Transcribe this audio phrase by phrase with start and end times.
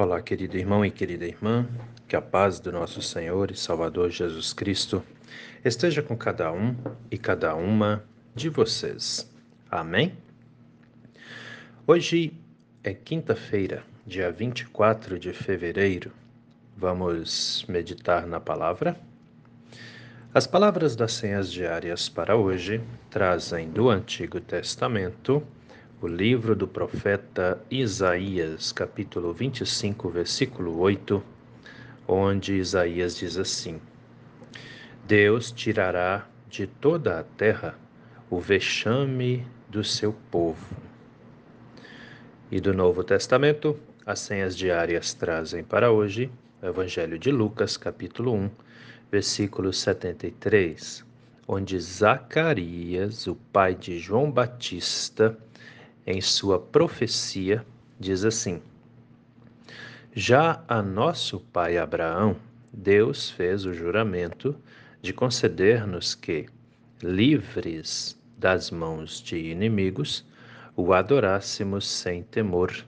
[0.00, 1.68] Olá, querido irmão e querida irmã,
[2.08, 5.02] que a paz do nosso Senhor e Salvador Jesus Cristo
[5.62, 6.74] esteja com cada um
[7.10, 8.02] e cada uma
[8.34, 9.30] de vocês.
[9.70, 10.16] Amém?
[11.86, 12.32] Hoje
[12.82, 16.10] é quinta-feira, dia 24 de fevereiro.
[16.74, 18.98] Vamos meditar na palavra?
[20.32, 22.80] As palavras das senhas diárias para hoje
[23.10, 25.46] trazem do Antigo Testamento
[26.02, 31.22] o livro do profeta Isaías, capítulo 25, versículo 8,
[32.08, 33.78] onde Isaías diz assim:
[35.06, 37.78] Deus tirará de toda a terra
[38.30, 40.74] o vexame do seu povo.
[42.50, 46.30] E do Novo Testamento, as senhas diárias trazem para hoje
[46.62, 48.50] o Evangelho de Lucas, capítulo 1,
[49.12, 51.04] versículo 73,
[51.46, 55.36] onde Zacarias, o pai de João Batista,
[56.06, 57.64] em sua profecia,
[57.98, 58.62] diz assim:
[60.14, 62.36] Já a nosso pai Abraão,
[62.72, 64.56] Deus fez o juramento
[65.02, 66.46] de conceder-nos que,
[67.02, 70.24] livres das mãos de inimigos,
[70.76, 72.84] o adorássemos sem temor,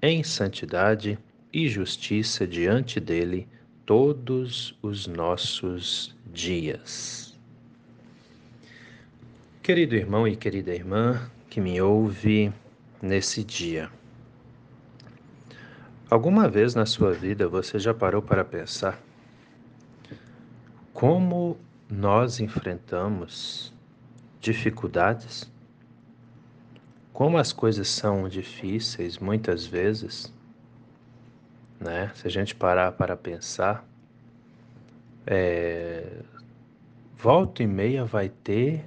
[0.00, 1.18] em santidade
[1.52, 3.46] e justiça diante dele
[3.86, 7.38] todos os nossos dias.
[9.62, 12.52] Querido irmão e querida irmã, que me ouve
[13.00, 13.90] nesse dia.
[16.10, 18.98] Alguma vez na sua vida você já parou para pensar
[20.98, 21.56] como
[21.88, 23.72] nós enfrentamos
[24.40, 25.48] dificuldades?
[27.12, 30.34] Como as coisas são difíceis muitas vezes,
[31.78, 32.10] né?
[32.16, 33.86] Se a gente parar para pensar,
[35.24, 36.20] é,
[37.16, 38.84] volta e meia vai ter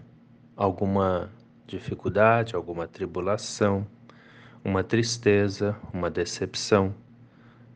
[0.57, 1.29] alguma
[1.71, 3.87] dificuldade, alguma tribulação,
[4.63, 6.93] uma tristeza, uma decepção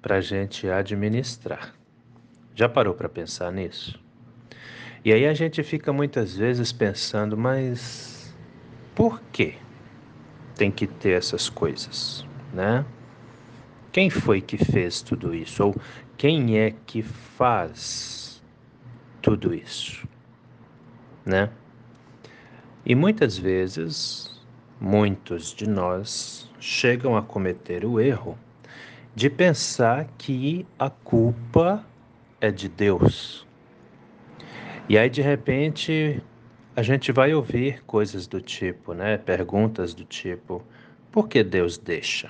[0.01, 1.73] para a gente administrar.
[2.53, 3.99] Já parou para pensar nisso?
[5.03, 8.35] E aí a gente fica muitas vezes pensando, mas
[8.93, 9.55] por que
[10.55, 12.85] tem que ter essas coisas, né?
[13.91, 15.63] Quem foi que fez tudo isso?
[15.63, 15.75] Ou
[16.17, 18.43] quem é que faz
[19.21, 20.07] tudo isso,
[21.25, 21.49] né?
[22.85, 24.29] E muitas vezes,
[24.79, 28.37] muitos de nós chegam a cometer o erro
[29.15, 31.83] de pensar que a culpa
[32.39, 33.47] é de Deus.
[34.87, 36.21] E aí, de repente,
[36.75, 39.17] a gente vai ouvir coisas do tipo, né?
[39.17, 40.61] Perguntas do tipo:
[41.11, 42.29] por que Deus deixa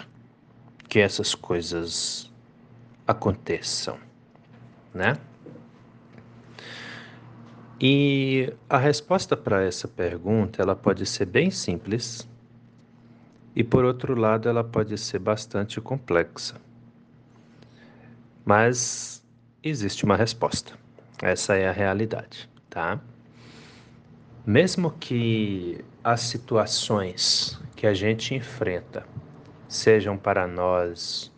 [0.87, 2.31] que essas coisas
[3.05, 3.97] aconteçam,
[4.93, 5.17] né?
[7.87, 12.27] E a resposta para essa pergunta, ela pode ser bem simples
[13.55, 16.55] e por outro lado, ela pode ser bastante complexa.
[18.43, 19.23] Mas
[19.61, 20.73] existe uma resposta.
[21.21, 22.99] Essa é a realidade, tá?
[24.43, 29.05] Mesmo que as situações que a gente enfrenta
[29.67, 31.31] sejam para nós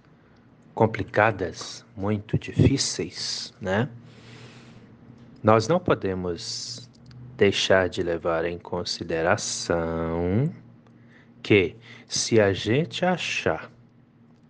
[0.73, 3.89] complicadas, muito difíceis, né?
[5.43, 6.89] Nós não podemos
[7.37, 10.51] deixar de levar em consideração
[11.43, 11.75] que,
[12.07, 13.71] se a gente achar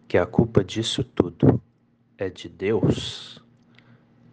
[0.08, 1.62] que a culpa disso tudo
[2.18, 3.44] é de Deus,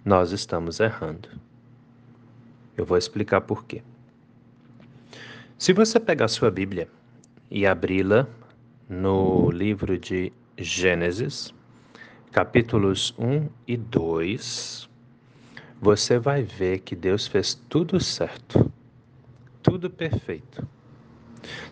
[0.05, 1.29] nós estamos errando.
[2.77, 3.83] Eu vou explicar por quê.
[5.59, 6.89] Se você pegar sua Bíblia
[7.51, 8.29] e abri-la
[8.89, 11.53] no livro de Gênesis,
[12.31, 14.89] capítulos 1 e 2,
[15.85, 18.73] você vai ver que Deus fez tudo certo,
[19.63, 20.67] tudo perfeito.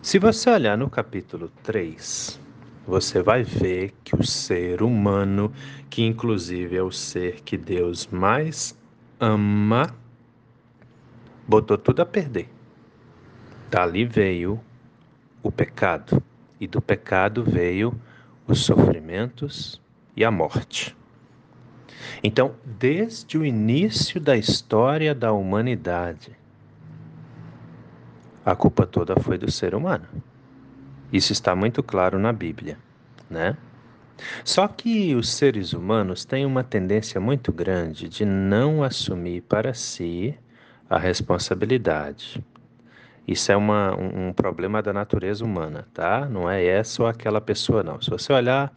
[0.03, 2.39] Se você olhar no capítulo 3,
[2.85, 5.51] você vai ver que o ser humano,
[5.89, 8.77] que inclusive é o ser que Deus mais
[9.19, 9.95] ama,
[11.47, 12.47] botou tudo a perder.
[13.71, 14.63] Dali veio
[15.41, 16.21] o pecado,
[16.59, 17.99] e do pecado veio
[18.47, 19.81] os sofrimentos
[20.15, 20.95] e a morte.
[22.23, 26.31] Então, desde o início da história da humanidade,
[28.45, 30.05] a culpa toda foi do ser humano.
[31.11, 32.77] Isso está muito claro na Bíblia,
[33.29, 33.55] né?
[34.43, 40.37] Só que os seres humanos têm uma tendência muito grande de não assumir para si
[40.89, 42.43] a responsabilidade.
[43.27, 46.27] Isso é uma, um, um problema da natureza humana, tá?
[46.27, 48.01] Não é essa ou aquela pessoa, não.
[48.01, 48.73] Se você olhar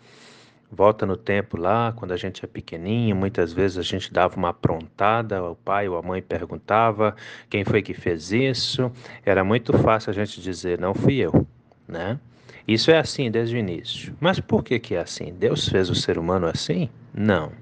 [0.70, 4.48] Volta no tempo lá, quando a gente é pequenininho, muitas vezes a gente dava uma
[4.48, 7.14] aprontada, o pai ou a mãe perguntava
[7.48, 8.90] quem foi que fez isso.
[9.24, 11.46] Era muito fácil a gente dizer, não fui eu,
[11.86, 12.18] né?
[12.66, 14.16] Isso é assim desde o início.
[14.18, 15.32] Mas por que, que é assim?
[15.32, 16.90] Deus fez o ser humano assim?
[17.14, 17.52] Não.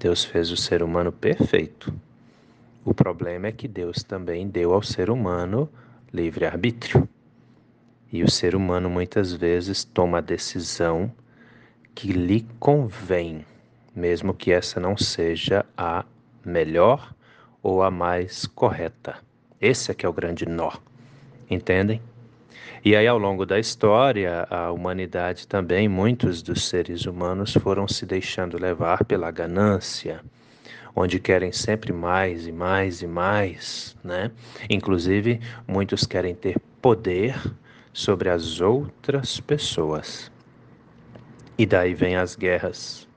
[0.00, 1.94] Deus fez o ser humano perfeito.
[2.82, 5.68] O problema é que Deus também deu ao ser humano
[6.12, 7.06] livre-arbítrio.
[8.10, 11.12] E o ser humano muitas vezes toma a decisão
[11.94, 13.44] que lhe convém,
[13.94, 16.04] mesmo que essa não seja a
[16.44, 17.14] melhor
[17.62, 19.16] ou a mais correta.
[19.60, 20.72] Esse é que é o grande nó.
[21.48, 22.02] Entendem?
[22.84, 28.04] E aí, ao longo da história, a humanidade também, muitos dos seres humanos foram se
[28.04, 30.20] deixando levar pela ganância,
[30.94, 34.30] onde querem sempre mais e mais e mais, né?
[34.68, 37.34] Inclusive, muitos querem ter poder
[37.92, 40.33] sobre as outras pessoas.
[41.56, 43.08] E daí vem as guerras,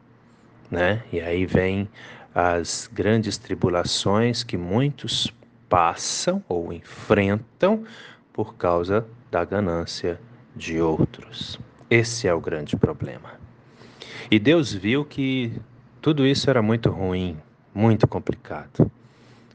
[0.69, 1.03] né?
[1.11, 1.89] E aí vem
[2.35, 5.33] as grandes tribulações que muitos
[5.67, 7.83] passam ou enfrentam
[8.31, 10.19] por causa da ganância
[10.55, 11.59] de outros.
[11.89, 13.39] Esse é o grande problema.
[14.29, 15.53] E Deus viu que
[16.01, 17.37] tudo isso era muito ruim,
[17.73, 18.91] muito complicado.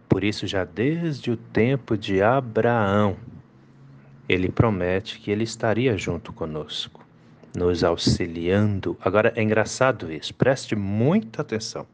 [0.08, 3.16] Por isso, já desde o tempo de Abraão,
[4.28, 7.01] ele promete que ele estaria junto conosco,
[7.54, 8.96] nos auxiliando.
[9.00, 11.86] Agora é engraçado isso, preste muita atenção.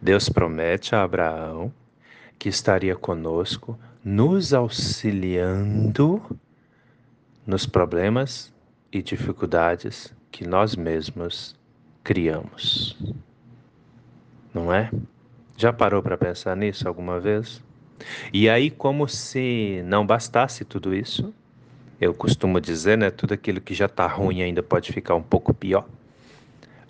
[0.00, 1.72] Deus promete a Abraão
[2.38, 6.22] que estaria conosco, nos auxiliando
[7.46, 8.52] nos problemas
[8.92, 11.56] e dificuldades que nós mesmos
[12.02, 12.96] criamos.
[14.52, 14.90] Não é?
[15.56, 17.62] Já parou para pensar nisso alguma vez?
[18.32, 21.32] E aí, como se não bastasse tudo isso,
[22.00, 25.54] eu costumo dizer, né, tudo aquilo que já está ruim ainda pode ficar um pouco
[25.54, 25.86] pior.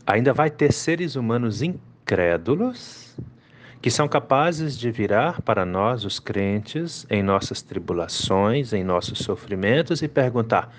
[0.06, 3.16] Ainda vai ter seres humanos incrédulos
[3.80, 10.02] que são capazes de virar para nós, os crentes, em nossas tribulações, em nossos sofrimentos
[10.02, 10.74] e perguntar: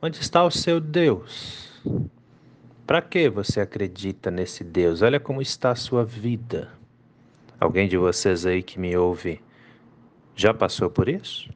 [0.00, 1.82] onde está o seu Deus?
[2.86, 5.02] Para que você acredita nesse Deus?
[5.02, 6.70] Olha como está a sua vida.
[7.58, 9.40] Alguém de vocês aí que me ouve
[10.34, 11.50] já passou por isso?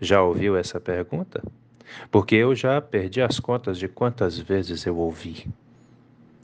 [0.00, 1.42] Já ouviu essa pergunta?
[2.10, 5.46] Porque eu já perdi as contas de quantas vezes eu ouvi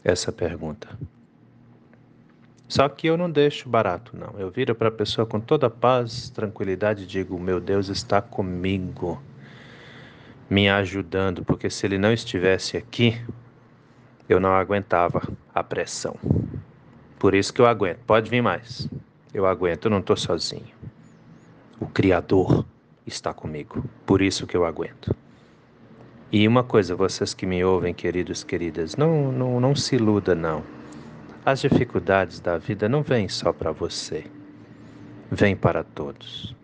[0.03, 0.89] essa pergunta.
[2.69, 4.35] Só que eu não deixo barato, não.
[4.39, 9.23] Eu viro para a pessoa com toda paz, tranquilidade e digo: Meu Deus está comigo,
[10.49, 13.23] me ajudando, porque se ele não estivesse aqui,
[14.29, 15.23] eu não aguentava
[15.55, 16.17] a pressão.
[17.19, 17.99] Por isso que eu aguento.
[18.07, 18.89] Pode vir mais.
[19.33, 20.75] Eu aguento, eu não estou sozinho.
[21.79, 22.65] O Criador
[23.07, 23.85] está comigo.
[24.07, 25.15] Por isso que eu aguento.
[26.33, 30.65] E uma coisa, vocês que me ouvem, queridos, queridas, não, não, não se iluda, não.
[31.47, 34.25] As dificuldades da vida não vêm só para você,
[35.31, 36.57] vêm para todos.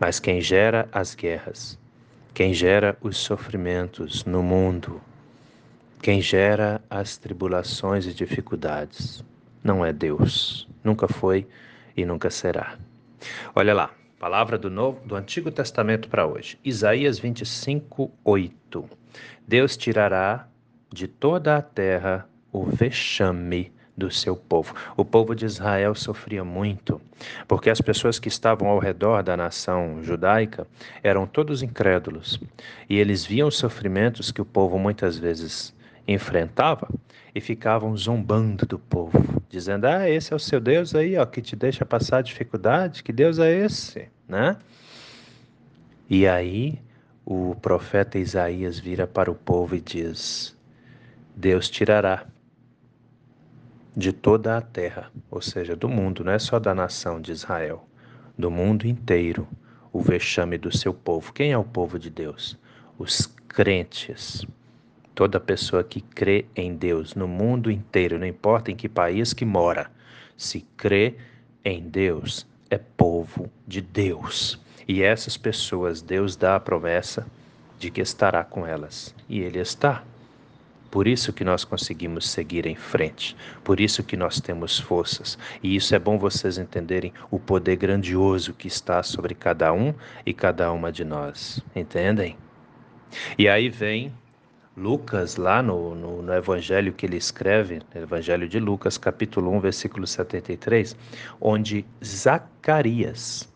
[0.00, 1.78] Mas quem gera as guerras,
[2.32, 5.00] quem gera os sofrimentos no mundo,
[6.00, 9.24] quem gera as tribulações e dificuldades,
[9.62, 11.46] não é Deus, nunca foi
[11.96, 12.78] e nunca será.
[13.54, 16.58] Olha lá, palavra do Novo, do Antigo Testamento para hoje.
[16.64, 18.90] Isaías 25, 8.
[19.46, 20.48] Deus tirará
[20.92, 24.74] de toda a terra o vexame do seu povo.
[24.96, 27.00] O povo de Israel sofria muito,
[27.46, 30.66] porque as pessoas que estavam ao redor da nação judaica
[31.02, 32.40] eram todos incrédulos,
[32.88, 35.74] e eles viam os sofrimentos que o povo muitas vezes
[36.08, 36.88] enfrentava
[37.34, 41.42] e ficavam zombando do povo, dizendo: "Ah, esse é o seu Deus aí, ó, que
[41.42, 44.56] te deixa passar dificuldade, que Deus é esse?", né?
[46.08, 46.80] E aí
[47.24, 50.56] o profeta Isaías vira para o povo e diz:
[51.36, 52.26] Deus tirará
[53.94, 57.86] de toda a terra, ou seja, do mundo, não é só da nação de Israel,
[58.38, 59.46] do mundo inteiro,
[59.92, 61.32] o vexame do seu povo.
[61.32, 62.56] Quem é o povo de Deus?
[62.98, 64.46] Os crentes.
[65.18, 69.44] Toda pessoa que crê em Deus no mundo inteiro, não importa em que país que
[69.44, 69.90] mora,
[70.36, 71.16] se crê
[71.64, 74.60] em Deus, é povo de Deus.
[74.86, 77.26] E essas pessoas, Deus dá a promessa
[77.80, 79.12] de que estará com elas.
[79.28, 80.04] E Ele está.
[80.88, 85.36] Por isso que nós conseguimos seguir em frente, por isso que nós temos forças.
[85.60, 89.92] E isso é bom vocês entenderem o poder grandioso que está sobre cada um
[90.24, 91.60] e cada uma de nós.
[91.74, 92.38] Entendem?
[93.36, 94.12] E aí vem
[94.78, 100.06] Lucas, lá no, no, no, evangelho que ele escreve, Evangelho de Lucas, capítulo 1, versículo
[100.06, 100.96] 73,
[101.40, 103.52] onde Zacarias,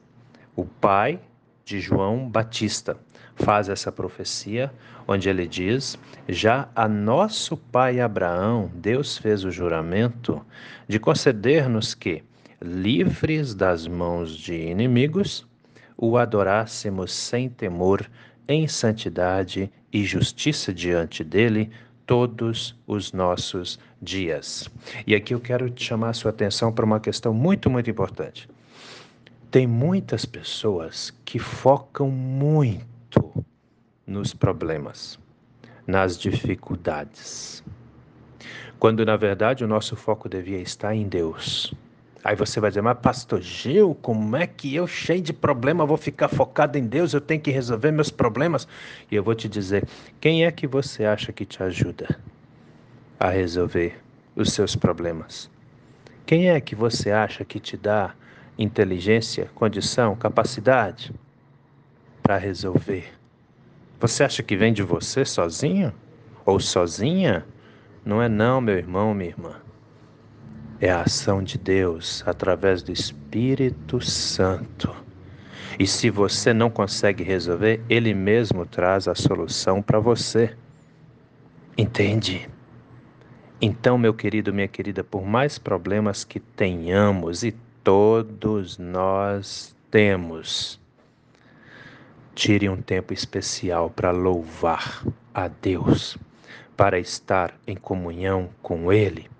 [0.56, 1.20] o pai
[1.64, 2.96] de João Batista,
[3.36, 4.72] faz essa profecia,
[5.06, 5.96] onde ele diz:
[6.28, 10.44] Já a nosso pai Abraão, Deus fez o juramento
[10.88, 12.24] de conceder-nos que,
[12.60, 15.46] livres das mãos de inimigos,
[15.96, 18.10] o adorássemos sem temor
[18.48, 21.70] em santidade e justiça diante dele
[22.06, 24.68] todos os nossos dias.
[25.06, 28.48] E aqui eu quero chamar a sua atenção para uma questão muito, muito importante.
[29.50, 33.44] Tem muitas pessoas que focam muito
[34.06, 35.18] nos problemas,
[35.86, 37.62] nas dificuldades,
[38.78, 41.72] quando na verdade o nosso foco devia estar em Deus.
[42.24, 45.96] Aí você vai dizer, mas pastor Gil, como é que eu, cheio de problema, vou
[45.96, 47.12] ficar focado em Deus?
[47.12, 48.68] Eu tenho que resolver meus problemas?
[49.10, 49.84] E eu vou te dizer,
[50.20, 52.20] quem é que você acha que te ajuda
[53.18, 54.00] a resolver
[54.36, 55.50] os seus problemas?
[56.24, 58.14] Quem é que você acha que te dá
[58.56, 61.12] inteligência, condição, capacidade
[62.22, 63.12] para resolver?
[63.98, 65.92] Você acha que vem de você sozinho?
[66.46, 67.44] Ou sozinha?
[68.04, 69.71] Não é não, meu irmão, minha irmã
[70.82, 74.92] é a ação de Deus através do Espírito Santo.
[75.78, 80.56] E se você não consegue resolver, Ele mesmo traz a solução para você.
[81.78, 82.50] Entende?
[83.60, 87.52] Então, meu querido, minha querida, por mais problemas que tenhamos, e
[87.84, 90.80] todos nós temos,
[92.34, 96.18] tire um tempo especial para louvar a Deus,
[96.76, 99.30] para estar em comunhão com Ele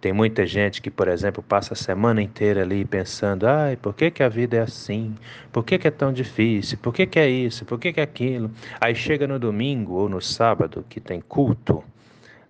[0.00, 4.10] tem muita gente que, por exemplo, passa a semana inteira ali pensando: ai, por que,
[4.10, 5.14] que a vida é assim?
[5.52, 6.78] Por que, que é tão difícil?
[6.78, 7.66] Por que, que é isso?
[7.66, 8.50] Por que, que é aquilo?
[8.80, 11.84] Aí chega no domingo ou no sábado, que tem culto,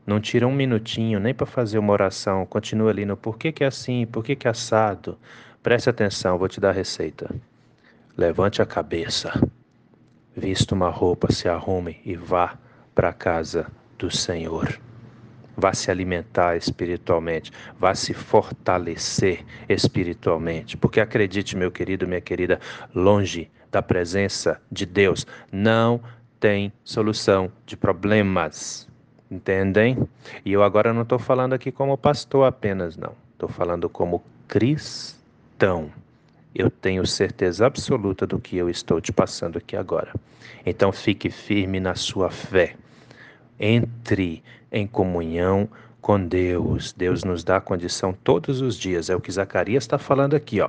[0.06, 3.64] não tira um minutinho nem para fazer uma oração, continua ali no por que, que
[3.64, 4.06] é assim?
[4.06, 5.18] Por que, que é assado?
[5.60, 7.34] Preste atenção, vou te dar a receita.
[8.16, 9.32] Levante a cabeça,
[10.36, 12.56] vista uma roupa, se arrume e vá
[12.94, 13.66] para a casa
[13.98, 14.80] do Senhor
[15.56, 20.76] vá se alimentar espiritualmente, vá se fortalecer espiritualmente.
[20.76, 22.60] Porque acredite, meu querido, minha querida,
[22.94, 26.00] longe da presença de Deus não
[26.38, 28.88] tem solução de problemas.
[29.30, 29.96] Entendem?
[30.44, 33.14] E eu agora não estou falando aqui como pastor apenas, não.
[33.32, 35.90] Estou falando como cristão.
[36.52, 40.12] Eu tenho certeza absoluta do que eu estou te passando aqui agora.
[40.66, 42.74] Então fique firme na sua fé.
[43.58, 45.68] Entre em comunhão
[46.00, 46.92] com Deus.
[46.92, 49.10] Deus nos dá condição todos os dias.
[49.10, 50.68] É o que Zacarias está falando aqui, ó.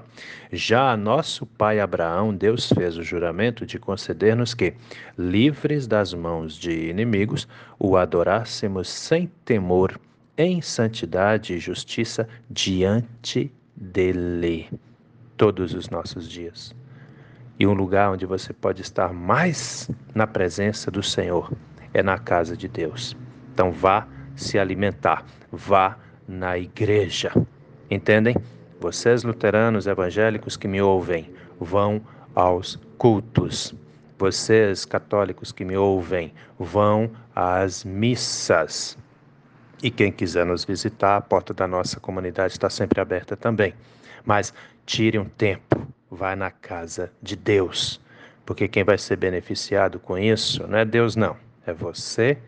[0.51, 4.73] Já a nosso pai Abraão, Deus fez o juramento de conceder-nos que,
[5.17, 7.47] livres das mãos de inimigos,
[7.79, 9.99] o adorássemos sem temor,
[10.37, 14.69] em santidade e justiça diante dele
[15.37, 16.75] todos os nossos dias.
[17.59, 21.51] E um lugar onde você pode estar mais na presença do Senhor
[21.93, 23.15] é na casa de Deus.
[23.61, 25.95] Então vá se alimentar, vá
[26.27, 27.31] na igreja.
[27.91, 28.35] Entendem?
[28.79, 32.01] Vocês luteranos evangélicos que me ouvem, vão
[32.33, 33.75] aos cultos.
[34.17, 38.97] Vocês católicos que me ouvem, vão às missas.
[39.83, 43.75] E quem quiser nos visitar, a porta da nossa comunidade está sempre aberta também.
[44.25, 44.51] Mas
[44.87, 48.01] tire um tempo, vá na casa de Deus.
[48.43, 52.39] Porque quem vai ser beneficiado com isso não é Deus, não é você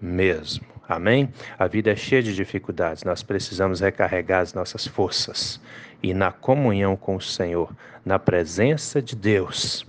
[0.00, 0.64] mesmo.
[0.88, 1.32] Amém?
[1.58, 5.60] A vida é cheia de dificuldades, nós precisamos recarregar as nossas forças
[6.02, 7.74] e na comunhão com o Senhor,
[8.04, 9.84] na presença de Deus,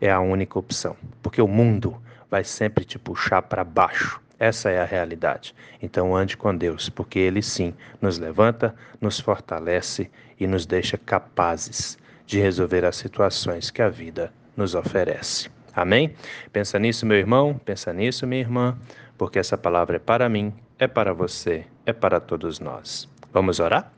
[0.00, 2.00] é a única opção, porque o mundo
[2.30, 4.20] vai sempre te puxar para baixo.
[4.38, 5.54] Essa é a realidade.
[5.80, 11.96] Então ande com Deus, porque Ele sim nos levanta, nos fortalece e nos deixa capazes
[12.26, 15.50] de resolver as situações que a vida nos oferece.
[15.74, 16.14] Amém?
[16.52, 18.76] Pensa nisso, meu irmão, pensa nisso, minha irmã,
[19.16, 23.08] porque essa palavra é para mim, é para você, é para todos nós.
[23.32, 23.92] Vamos orar?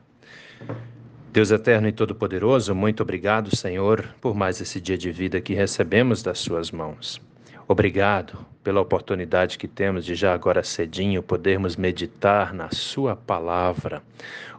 [1.31, 6.23] Deus eterno e todo-poderoso, muito obrigado, Senhor, por mais esse dia de vida que recebemos
[6.23, 7.21] das Suas mãos.
[7.67, 14.01] Obrigado pela oportunidade que temos de já agora cedinho podermos meditar na Sua palavra.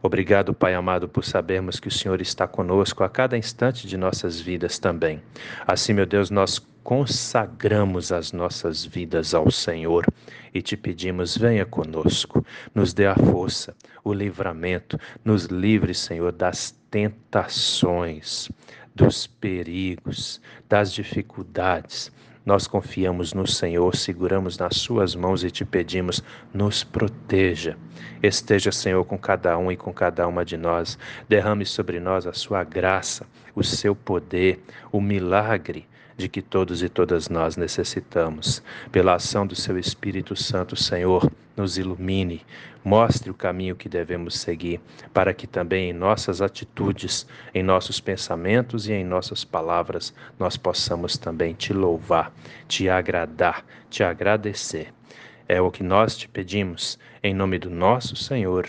[0.03, 4.39] Obrigado, Pai amado, por sabermos que o Senhor está conosco a cada instante de nossas
[4.39, 5.23] vidas também.
[5.67, 6.59] Assim, meu Deus, nós
[6.89, 10.07] consagramos as nossas vidas ao Senhor
[10.55, 12.43] e te pedimos: venha conosco,
[12.75, 18.51] nos dê a força, o livramento, nos livre, Senhor, das tentações,
[18.95, 22.11] dos perigos, das dificuldades.
[22.47, 27.77] Nós confiamos no Senhor, seguramos nas Suas mãos e te pedimos: nos proteja.
[28.23, 30.99] Esteja, Senhor, com cada um e com cada uma de nós.
[31.29, 35.87] Derrame sobre nós a Sua graça, o seu poder, o milagre
[36.19, 38.61] de que todos e todas nós necessitamos.
[38.91, 42.45] Pela ação do Seu Espírito Santo, Senhor, nos ilumine,
[42.85, 44.81] mostre o caminho que devemos seguir,
[45.15, 51.17] para que também em nossas atitudes, em nossos pensamentos e em nossas palavras nós possamos
[51.17, 52.33] também te louvar,
[52.67, 54.93] te agradar, te agradecer.
[55.49, 58.69] É o que nós te pedimos, em nome do nosso Senhor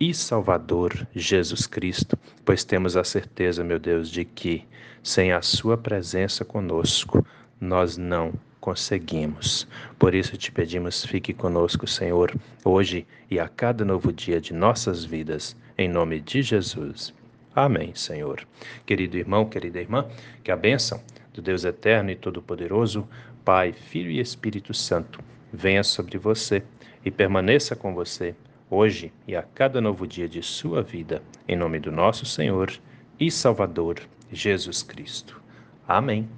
[0.00, 4.66] e Salvador Jesus Cristo, pois temos a certeza, meu Deus, de que
[5.02, 7.24] sem a Sua presença conosco,
[7.60, 9.66] nós não conseguimos.
[9.98, 15.04] Por isso te pedimos, fique conosco, Senhor, hoje e a cada novo dia de nossas
[15.04, 17.14] vidas, em nome de Jesus.
[17.54, 18.46] Amém, Senhor.
[18.84, 20.06] Querido irmão, querida irmã,
[20.44, 21.02] que a bênção
[21.32, 23.08] do Deus eterno e todo-poderoso,
[23.44, 25.20] Pai, Filho e Espírito Santo,
[25.52, 26.62] venha sobre você
[27.04, 28.34] e permaneça com você
[28.70, 32.70] hoje e a cada novo dia de sua vida, em nome do nosso Senhor
[33.18, 34.00] e Salvador
[34.30, 35.40] Jesus Cristo.
[35.86, 36.28] Amém.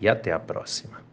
[0.00, 1.05] E até a próxima.